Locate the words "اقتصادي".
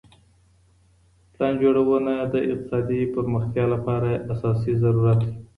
2.51-3.01